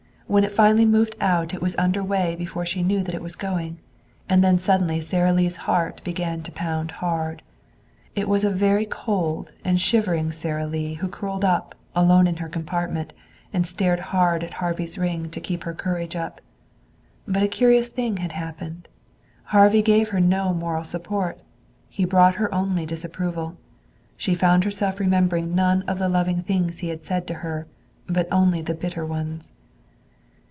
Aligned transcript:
When 0.27 0.45
it 0.45 0.53
finally 0.53 0.85
moved 0.85 1.17
out 1.19 1.53
it 1.53 1.61
was 1.61 1.75
under 1.75 2.01
way 2.01 2.35
before 2.37 2.65
she 2.65 2.83
knew 2.83 3.03
that 3.03 3.13
it 3.13 3.21
was 3.21 3.35
going. 3.35 3.79
And 4.29 4.41
then 4.41 4.59
suddenly 4.59 5.01
Sara 5.01 5.33
Lee's 5.33 5.57
heart 5.67 6.01
began 6.05 6.41
to 6.43 6.53
pound 6.53 6.91
hard. 6.91 7.41
It 8.15 8.29
was 8.29 8.45
a 8.45 8.49
very 8.49 8.85
cold 8.85 9.51
and 9.65 9.81
shivering 9.81 10.31
Sara 10.31 10.65
Lee 10.65 10.93
who 10.93 11.09
curled 11.09 11.43
up, 11.43 11.75
alone 11.93 12.27
in 12.27 12.37
her 12.37 12.47
compartment, 12.47 13.11
and 13.51 13.67
stared 13.67 13.99
hard 14.15 14.41
at 14.45 14.53
Harvey's 14.53 14.97
ring 14.97 15.29
to 15.31 15.41
keep 15.41 15.65
her 15.65 15.73
courage 15.73 16.15
up. 16.15 16.39
But 17.27 17.43
a 17.43 17.47
curious 17.49 17.89
thing 17.89 18.15
had 18.23 18.31
happened. 18.31 18.87
Harvey 19.47 19.81
gave 19.81 20.09
her 20.15 20.21
no 20.21 20.53
moral 20.53 20.85
support. 20.85 21.41
He 21.89 22.05
brought 22.05 22.35
her 22.35 22.55
only 22.55 22.85
disapproval. 22.85 23.57
She 24.15 24.33
found 24.33 24.63
herself 24.63 24.97
remembering 25.01 25.53
none 25.55 25.81
of 25.89 25.99
the 25.99 26.07
loving 26.07 26.41
things 26.43 26.79
he 26.79 26.87
had 26.87 27.03
said 27.03 27.27
to 27.27 27.33
her, 27.43 27.67
but 28.07 28.29
only 28.31 28.61
the 28.61 28.73
bitter 28.73 29.05
ones. 29.05 29.51